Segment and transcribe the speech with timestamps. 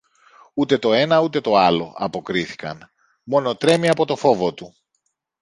[0.53, 2.91] Ούτε το ένα ούτε το άλλο, αποκρίθηκαν,
[3.23, 4.73] μόνο τρέμει από το φόβο του.